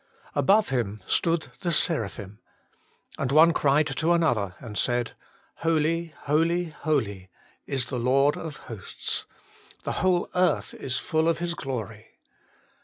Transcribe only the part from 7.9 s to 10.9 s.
Lord of hosts: the whole earth